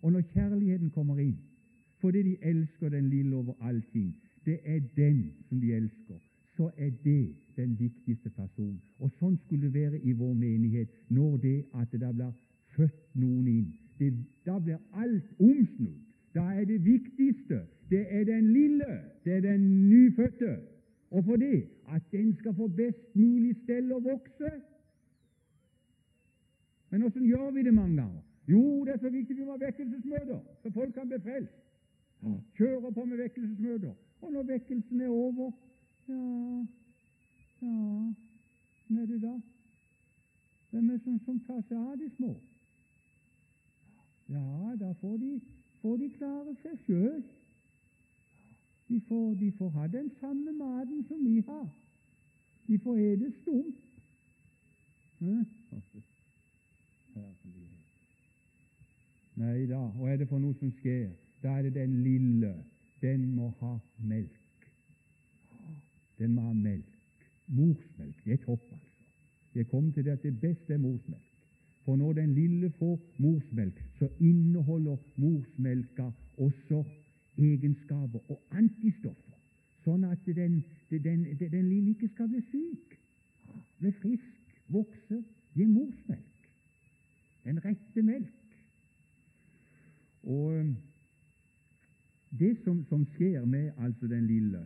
[0.02, 1.38] Og når kjærligheten kommer inn,
[2.00, 4.12] fordi de elsker den lille over allting.
[4.44, 6.18] Det er den som de elsker.
[6.56, 8.80] Så er det den viktigste personen.
[8.98, 12.34] Og sånn skulle det være i vår menighet når det at det blir
[12.76, 13.70] født noen inn.
[13.98, 14.12] Det,
[14.46, 16.02] da blir alt omsnudd.
[16.34, 20.56] Da er det viktigste det er den lille, det er den nyfødte.
[21.14, 24.50] Og for det at den skal få best mulig stell å vokse.
[26.90, 28.22] Men åssen gjør vi det mange ganger?
[28.50, 31.54] Jo, det er så viktig vi må ha vekkelsesmøter, så folk kan bli frelst.
[32.58, 33.94] Kjører på med vekkelsesmøter.
[34.24, 35.52] Og når vekkelsen er over,
[36.08, 36.22] ja
[37.62, 37.70] Ja,
[38.88, 39.34] hvem er det da?
[40.70, 42.34] Hvem er det som, som tar seg av de små?
[44.34, 45.30] Ja, da får de,
[45.80, 47.22] får de klare seg sjøl.
[48.88, 51.68] De får, de får ha den samme maten som vi har.
[52.66, 53.76] De får ete stump.
[59.34, 61.10] Nei da, hva er det for noe som skjer?
[61.42, 62.54] Da er det den lille.
[63.02, 64.66] Den må ha melk.
[66.18, 66.90] Den må ha melk.
[67.46, 68.20] Morsmelk.
[68.24, 68.90] Det er topp, altså.
[69.54, 71.30] Jeg kom til det at det beste er morsmelk.
[71.84, 76.84] For når den lille får morsmelk, så inneholder morsmelka også
[77.38, 79.38] egenskaper og antistoffer,
[79.84, 82.96] sånn at den, den, den lille ikke skal bli syk,
[83.80, 85.20] bli frisk, vokse,
[85.54, 86.48] gi morsmelk.
[87.44, 88.40] Den rette melk.
[90.24, 90.72] Og
[92.38, 94.62] det som, som, skjer med altså den lille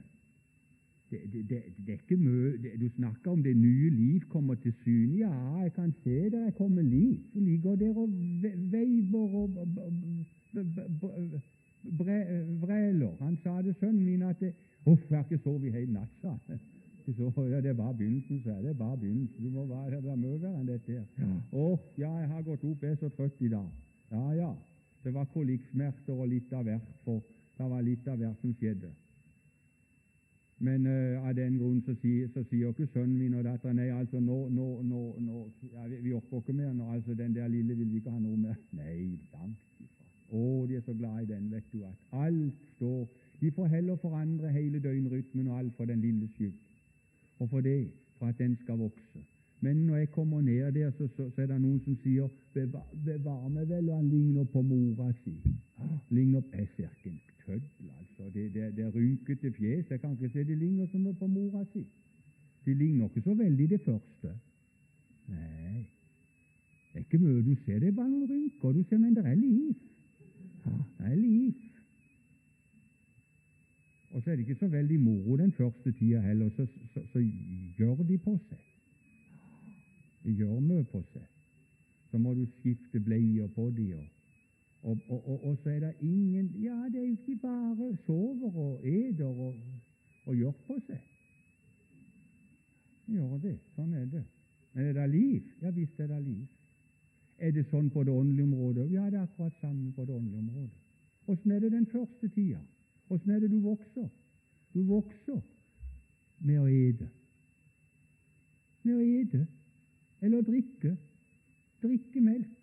[1.10, 4.74] det, det, det, det er ikke mø, Du snakker om det nye liv kommer til
[4.84, 5.16] syne.
[5.18, 5.32] Ja,
[5.64, 7.16] jeg kan se det, er kommet liv.
[7.34, 8.12] Det ligger der og
[8.70, 9.48] veiver og
[12.62, 13.16] vræler.
[13.20, 14.52] Han sa det, sønnen min, at det,
[14.86, 16.60] Uff, jeg har ikke sovet i hele natt, sa han.
[17.16, 18.62] Så, ja, det er bare begynnelsen, sa jeg.
[18.62, 19.44] Det er bare begynnelsen.
[19.44, 20.92] Du må være, være verre enn dette.
[21.18, 21.28] Ja.
[21.52, 23.68] Åh, ja, jeg har gått opp, jeg er så trøtt i dag.
[24.12, 24.50] Ja, ja.
[25.04, 26.88] Det var kolikksmerter og litt av hvert.
[27.04, 27.22] for
[27.58, 28.90] det var litt av hvert som skjedde.
[30.58, 33.88] Men uh, av den grunn så sier, så sier ikke sønnen min og datteren nei,
[33.94, 37.48] altså nå, nå, nå, nå ja, vi, vi, orker ikke mer nå, altså den der
[37.50, 38.58] lille vil vi ikke ha noe mer.
[38.78, 39.58] Nei, langt.
[40.28, 43.06] Å, de er så glad i den, vet du, at alt står
[43.40, 46.54] De får heller forandre hele døgnrytmen og alt for den lille skyld,
[47.38, 49.22] og for det, for at den skal vokse.
[49.60, 52.86] Men når jeg kommer ned der, så, så, så er det noen som sier bevar,
[53.04, 55.34] bevar meg vel, og han ligner på mora si.
[56.10, 58.30] Ligner Jeg ser ikke en tøddel, altså.
[58.34, 59.90] Det, det, det er rynkete fjes.
[59.90, 61.86] Jeg kan ikke se de ligner som på mora si.
[62.66, 64.34] De ligner ikke så veldig det første.
[65.28, 65.86] Nei,
[66.92, 67.78] det er ikke mye du ser.
[67.78, 69.74] Det er bare noen rynker du ser, men det er liv.
[70.98, 71.54] Det er liv.
[74.10, 77.20] Og så er det ikke så veldig moro den første tida heller, så, så, så
[77.78, 78.62] gjør de på seg.
[80.24, 81.26] De gjør mye på seg.
[82.10, 84.06] så må du skifte bleier på dem.
[84.82, 88.56] Og, og, og, og, så er det ingen Ja, det er jo ikke bare sover
[88.56, 89.54] og eter og,
[90.34, 91.00] gjør på seg.
[93.06, 93.56] Gjør det.
[93.74, 94.24] Sånn er det.
[94.72, 95.42] Men er det liv?
[95.62, 96.46] Ja visst er det liv.
[97.38, 98.88] Er det sånn på det åndelige området?
[98.90, 100.74] Ja, det er akkurat samme på det åndelige området.
[101.28, 102.58] Åssen er det den første tida?
[103.08, 104.08] Åssen er det du vokser?
[104.74, 105.40] Du vokser
[106.38, 107.08] med å ete.
[108.82, 109.46] Med å ete
[110.20, 110.96] eller drikke.
[111.82, 112.54] Drikke melk.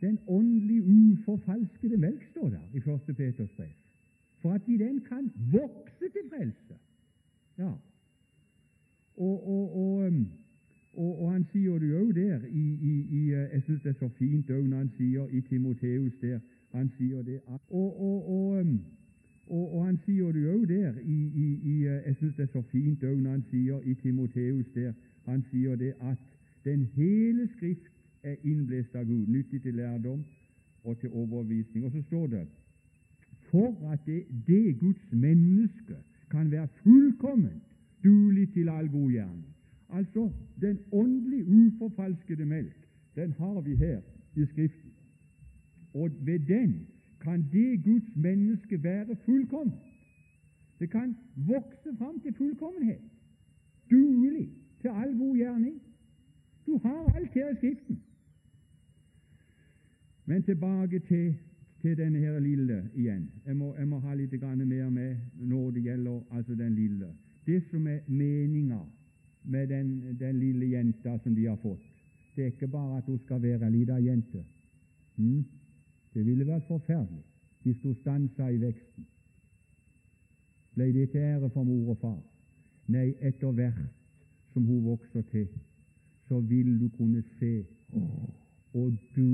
[0.00, 3.16] Den åndelig uforfalskede melk, står der i 1.
[3.16, 3.74] Peters brev.
[4.42, 6.78] For at vi den kan vokse til frelse.
[7.58, 7.70] Ja.
[9.16, 10.12] Og, og, og,
[10.94, 14.08] um, og han sier det jo der i, i, i Jeg syns det er så
[14.18, 16.40] fint òg når han sier i Timoteus der
[16.72, 18.80] han sier det og, um,
[19.46, 23.04] og, han sier det jo der i, i, i Jeg syns det er så fint
[23.04, 24.92] òg når han sier i Timoteus der
[25.24, 26.18] han sier det at
[26.64, 30.24] den hele Skrift er innblåst av Gud, nyttig til lærdom
[30.84, 31.84] og til overbevisning.
[31.84, 32.46] Og så står det
[33.50, 35.96] for at det, det Guds menneske
[36.30, 37.62] kan være fullkomment
[38.04, 39.51] dulig til all god gjerning.
[39.92, 44.00] Altså, den åndelig uforfalskede melk, den har vi her
[44.36, 44.90] i Skriften.
[45.94, 46.86] Og ved den
[47.20, 49.80] kan det Guds menneske være fullkomment.
[50.80, 53.00] Det kan vokse fram til fullkommenhet,
[53.90, 54.48] duelig
[54.80, 55.82] til all god gjerning.
[56.66, 58.02] Du har alt her i Skriften.
[60.26, 61.34] Men tilbake til,
[61.80, 63.30] til denne her lille igjen.
[63.46, 67.06] Jeg må, jeg må ha litt mer med når det gjelder altså den lille.
[67.46, 68.78] Det som er meninga
[69.44, 71.82] med den, den, lille jenta som de har fått,
[72.36, 74.44] det er ikke bare at hun skal være ei lita jente.
[75.16, 75.44] Hmm?
[76.14, 77.24] Det ville vært forferdelig
[77.62, 79.06] hvis hun stansa i veksten.
[80.74, 82.20] Ble det til ære for mor og far?
[82.90, 83.82] Nei, etter hvert
[84.52, 85.46] som hun vokser til,
[86.28, 87.52] så vil du kunne se
[88.74, 89.28] og du,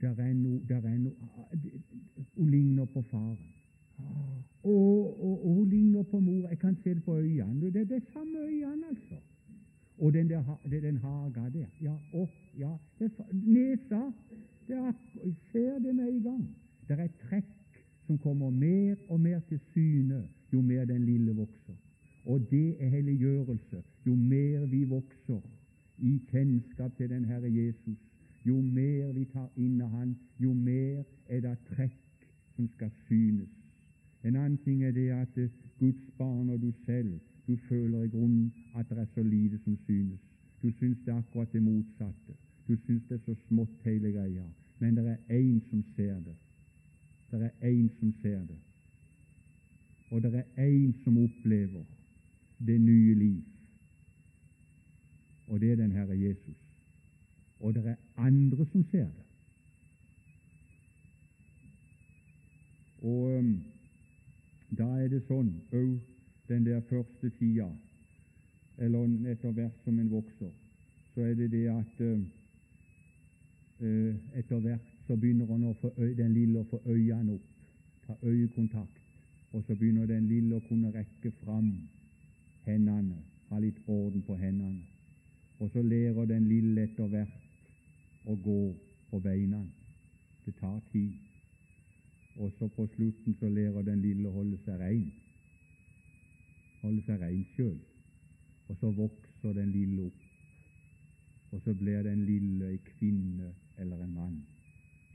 [0.00, 1.10] der er noe, er
[2.36, 3.38] Hun ligner på faren.
[4.62, 6.48] Og, og, og, hun ligner på mor.
[6.48, 7.60] Jeg kan se det på øynene.
[7.60, 9.14] Det, det de samme øynene, altså.
[10.02, 11.70] Og den, der, den haga der.
[11.80, 14.02] Ja, opp, ja, det, nesa
[14.66, 14.92] det er,
[15.52, 16.44] ser det med en gang.
[16.88, 21.74] Det er trekk som kommer mer og mer til syne jo mer den lille vokser.
[22.24, 23.82] Og det er helliggjørelse.
[24.06, 25.40] Jo mer vi vokser
[25.98, 27.98] i kjennskap til den Herre Jesus,
[28.46, 33.50] jo mer vi tar inn av Han, jo mer er det trekk som skal synes.
[34.24, 35.38] En annen ting er det at
[35.78, 39.78] Guds barn og du selv du føler i grunnen at det er så lite som
[39.84, 40.20] synes.
[40.62, 42.32] Du syns det er akkurat det motsatte.
[42.68, 44.44] Du syns det er så smått hele greia.
[44.78, 46.36] Men det er én som ser det.
[47.30, 48.58] Det er én som ser det.
[50.10, 51.84] Og det er én som opplever
[52.66, 53.42] det nye liv.
[55.46, 56.62] Og det er den Herre Jesus
[57.62, 59.24] og det er andre som ser det.
[63.02, 63.44] Og
[64.78, 66.11] da er det sånn òg
[66.52, 67.68] den der første tida,
[68.78, 70.52] eller etter hvert som en vokser,
[71.14, 72.20] så er det det at uh,
[74.38, 75.46] etter hvert så begynner
[76.16, 77.48] den lille å få øynene opp,
[78.06, 79.00] ta øyekontakt,
[79.52, 81.72] og så begynner den lille å kunne rekke fram
[82.66, 83.18] hendene,
[83.50, 84.80] ha litt orden på hendene.
[85.60, 88.62] Og så lærer den lille etter hvert å gå
[89.10, 89.60] på beina.
[90.46, 91.12] Det tar tid.
[92.40, 95.10] Og så på slutten så lærer den lille å holde seg rein.
[96.82, 97.78] Holde seg rein sjøl.
[98.68, 100.20] Og så vokser den lille opp.
[101.52, 104.38] Og så blir den lille ei kvinne eller en mann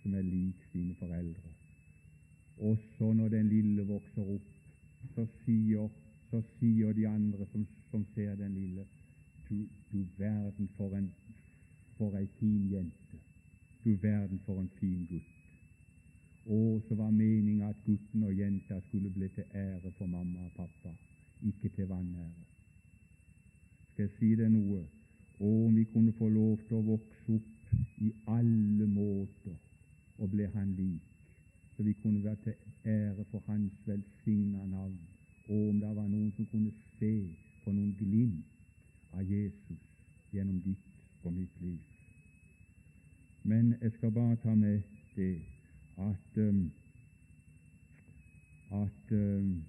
[0.01, 1.53] som er lik sine foreldre.
[2.57, 4.51] Og så når den lille vokser opp,
[5.15, 5.89] så sier,
[6.29, 8.85] så sier de andre som, som ser den lille,
[9.49, 11.09] du, du verden for en
[11.97, 13.17] for ei fin jente.
[13.83, 15.33] Du verden for en fin gutt.
[16.45, 20.51] Og så var meninga at gutten og jenta skulle bli til ære for mamma og
[20.55, 20.93] pappa,
[21.41, 22.45] ikke til vanære.
[23.91, 24.85] Skal jeg si deg noe?
[25.39, 29.57] Og om vi kunne få lov til å vokse opp i alle måter
[30.17, 31.03] og bli Han lik,
[31.75, 32.53] så vi kunne være til
[32.85, 34.97] ære for Hans velsigna navn,
[35.49, 37.13] og om det var noen som kunne se
[37.63, 39.83] på noen glimt av Jesus
[40.31, 40.87] gjennom ditt
[41.21, 41.79] for mitt liv.
[43.43, 44.81] Men jeg skal bare ta med
[45.15, 45.41] det
[45.97, 46.71] at, um,
[48.71, 49.63] at um,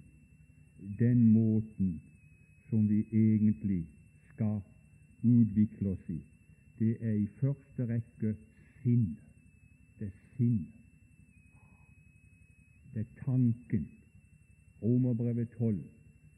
[0.99, 2.01] den måten
[2.69, 3.85] som vi egentlig
[4.33, 4.61] skal
[5.23, 6.19] utvikle oss i,
[6.79, 8.35] det er i første rekke
[8.81, 9.17] sinnet.
[9.99, 10.67] Det er sinnet.
[12.93, 13.89] Det er tanken.
[14.83, 15.83] Romerbrevet 12,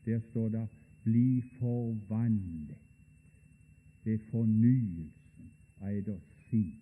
[0.05, 0.67] der står det
[1.03, 2.77] 'bli forvandlet
[4.03, 6.73] ved fornyelsen av eders sinn,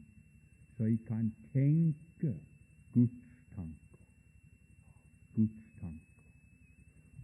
[0.77, 2.33] så jeg kan tenke
[2.93, 3.19] Guds
[3.55, 3.99] tanker.
[5.35, 6.05] Guds tanker.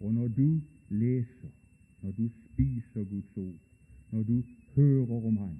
[0.05, 1.53] Og når du leser,
[2.01, 3.59] når du spiser Guds ord,
[4.11, 4.43] når du
[4.75, 5.55] hører om Han,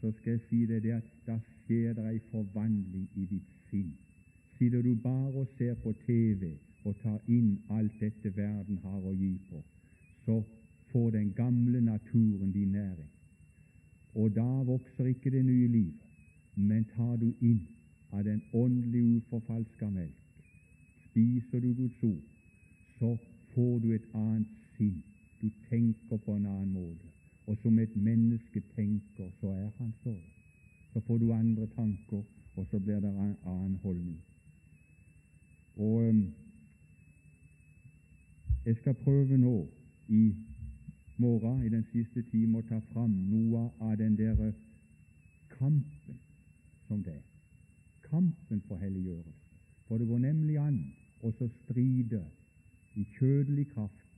[0.00, 3.94] så skal jeg si deg det at da skjer det ei forvandling i ditt sinn.
[4.58, 6.52] Sitter du bare og ser på TV
[6.84, 9.62] og tar inn alt dette verden har å gi på,
[10.26, 10.42] så
[10.92, 13.10] får den gamle naturen din næring.
[14.14, 16.08] Og da vokser ikke det nye livet,
[16.60, 17.64] men tar du inn
[18.12, 20.44] av den åndelig uforfalska melk,
[21.08, 22.24] spiser du Guds ord,
[22.98, 23.16] så
[23.54, 25.02] får du et annet sinn.
[25.40, 27.08] Du tenker på en annen måte.
[27.46, 30.14] Og som et menneske tenker, så er han så.
[30.92, 32.22] Så får du andre tanker,
[32.56, 34.20] og så blir det en annen holdning.
[35.76, 36.14] Og
[38.66, 39.68] jeg skal prøve nå
[40.08, 40.34] i
[41.18, 44.52] morgen, i den siste time, å ta fram noe av den der
[45.58, 46.20] kampen
[46.86, 47.24] som det er.
[48.10, 49.38] Kampen for helliggjørelse.
[49.88, 50.78] For det går nemlig an
[51.22, 52.22] å stride
[52.96, 54.08] i kjødelig kraft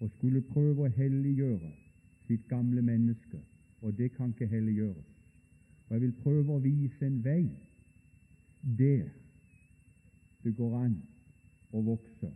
[0.00, 1.70] og skulle prøve å helliggjøre
[2.26, 3.40] sitt gamle menneske,
[3.80, 5.08] og det kan ikke helliggjøres.
[5.88, 7.48] Og Jeg vil prøve å vise en vei
[8.62, 9.08] der
[10.44, 10.96] det går an
[11.72, 12.30] å vokse.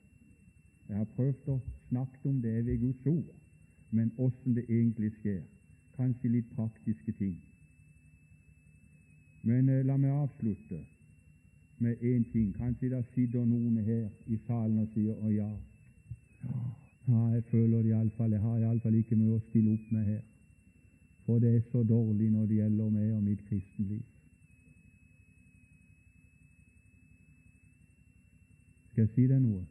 [0.88, 3.32] Jeg har prøvd å snakke om det ved Guds ord,
[3.90, 5.42] men åssen det egentlig skjer.
[5.96, 7.36] Kanskje litt praktiske ting.
[9.44, 10.80] Men eh, la meg avslutte
[11.78, 12.54] med én ting.
[12.56, 15.50] Kanskje det sitter noen her i salen og sier å ja,
[17.08, 18.32] ja jeg føler det iallfall.
[18.32, 20.22] Jeg har iallfall ikke mye å stille opp med her.
[21.26, 24.02] For det er så dårlig når det gjelder meg og mitt kristenliv.
[28.92, 29.64] Skal jeg si deg noe?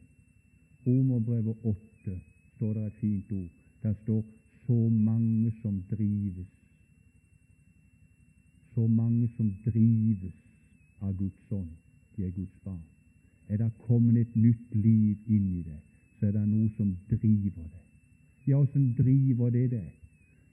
[0.84, 2.16] Romerbrevet 8
[2.56, 3.52] står det et fint ord.
[3.84, 4.24] Der står
[4.66, 6.52] 'så mange som drives'.
[8.76, 10.34] Så mange som drives
[11.02, 11.83] av Guds ånd.
[12.16, 12.84] De er Guds barn.
[13.50, 15.80] Er det kommet et nytt liv inn i det,
[16.20, 17.84] så er det noe som driver det.
[18.48, 19.88] Ja, åssen driver det det?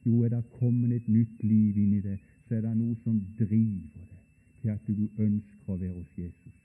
[0.06, 3.20] Jo, er det kommet et nytt liv inn i det, så er det noe som
[3.38, 4.20] driver det
[4.60, 6.56] til at du ønsker å være hos Jesus.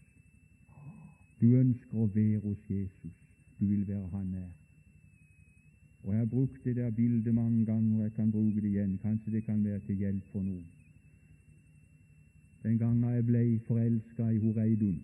[1.41, 3.17] Du ønsker å være hos Jesus.
[3.59, 4.51] Du vil være Han er.
[6.03, 8.97] Og Jeg har brukt det der bildet mange ganger, og jeg kan bruke det igjen.
[9.01, 10.65] Kanskje det kan være til hjelp for noen.
[12.65, 15.03] Den gangen jeg ble forelska i Horeidun,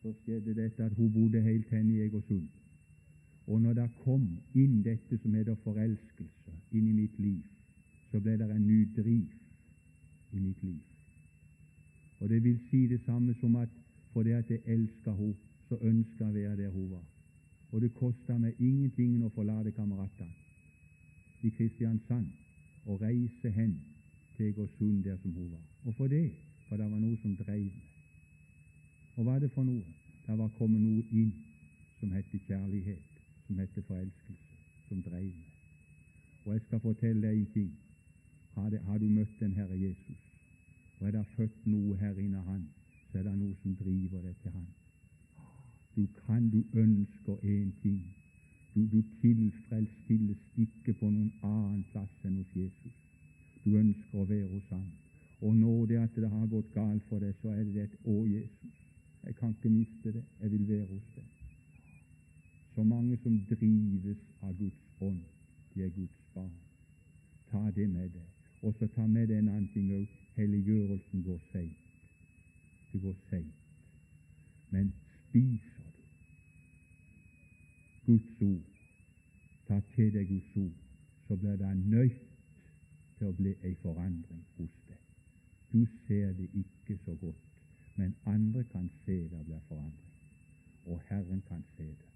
[0.00, 2.46] så skjedde dette at hun bodde helt hen i Egersund.
[3.46, 4.24] Og når det kom
[4.54, 7.42] inn dette som heter forelskelse, inn i mitt liv,
[8.10, 9.28] så ble det en ny driv
[10.32, 10.80] i mitt liv.
[12.20, 13.76] Og det vil si det samme som at
[14.12, 15.36] fordi at jeg elska henne,
[15.68, 17.04] så ønska jeg å være der hun var.
[17.70, 20.32] Og det kosta meg ingenting å forlate kameratene
[21.44, 22.26] i Kristiansand
[22.86, 23.76] og reise hen
[24.40, 25.64] til Egersund der som hun var.
[25.84, 26.32] Og for det,
[26.68, 27.88] for det var noe som dreiv meg.
[29.16, 29.84] Og hva er det for noe?
[30.26, 31.32] Det var kommet noe inn
[31.98, 33.02] som het kjærlighet,
[33.46, 34.54] som het forelskelse,
[34.88, 35.50] som dreiv meg.
[36.44, 37.70] Og jeg skal fortelle deg en ting.
[38.54, 40.22] Har, det, har du møtt den Herre Jesus,
[40.98, 42.64] og er det født noe her inne av Han,
[43.10, 44.66] så er det noe som driver deg til Han.
[45.96, 48.00] Du kan, du ønsker én ting.
[48.74, 52.99] Du, du tilfredsstilles ikke på noen annen plass enn hos Jesus.
[53.64, 54.86] Du ønsker å være hos ham.
[55.40, 58.16] Og når det at det har gått galt for deg, så er det et Å,
[58.28, 58.80] Jesus,
[59.24, 60.24] jeg kan ikke miste det.
[60.40, 61.28] Jeg vil være hos deg.
[62.74, 65.20] Så mange som drives av Guds ånd,
[65.74, 66.52] de er Guds barn.
[67.50, 68.28] Ta det med deg.
[68.62, 70.06] Og så ta med deg en annen ting òg.
[70.36, 71.88] Helliggjørelsen går seint.
[72.92, 73.56] Det går seint.
[74.70, 74.92] Men
[75.28, 75.84] spiser
[78.06, 78.62] du Guds ord,
[79.68, 80.76] ta til deg Guds ord,
[81.28, 82.29] så blir det nødt
[83.20, 85.00] til å bli ei forandring hos deg.
[85.70, 87.42] Du ser det ikke så godt,
[88.00, 90.14] men andre kan se det blir forandring.
[90.86, 92.08] Og Herren kan se det.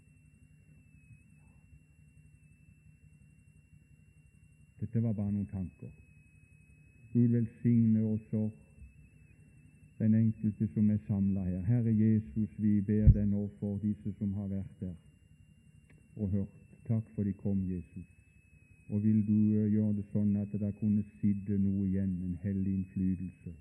[4.80, 5.92] Dette var bare noen tanker.
[7.12, 8.48] Gud velsigne også
[10.00, 11.60] den enkelte som er samla her.
[11.68, 14.96] Herre Jesus, vi ber deg nå for disse som har vært der
[16.16, 16.60] og hørt.
[16.88, 18.13] Takk for de kom, Jesus.
[18.88, 22.74] Og vil du uh, gjøre det sånn at det kunne sitte noe igjen, en hellig
[22.78, 23.54] innflytelse,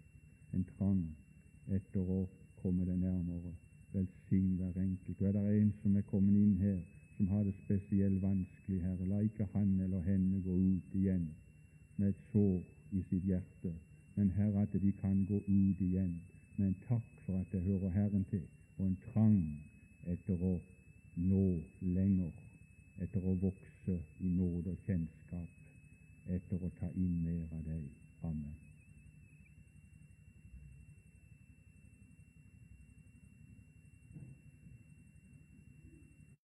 [0.54, 1.04] en trang
[1.72, 2.26] etter å
[2.62, 3.54] komme deg nærmere.
[3.94, 5.22] Velsign hver enkelt.
[5.22, 6.82] Og er det en som er kommet inn her,
[7.18, 11.30] som har det spesielt vanskelig, Herre, la ikke han eller henne gå ut igjen
[11.96, 12.62] med et sår
[12.92, 13.74] i sitt hjerte,
[14.18, 16.16] men Herre, at de kan gå ut igjen
[16.56, 18.44] men takk for at jeg hører Herren til,
[18.78, 19.40] og en trang
[20.14, 20.54] etter å
[21.16, 21.46] nå
[21.82, 22.34] lenger,
[23.02, 25.50] etter å vokse i nåde og kjennskap,
[26.26, 27.90] etter å ta inn mer av deg.
[28.24, 28.63] Amen.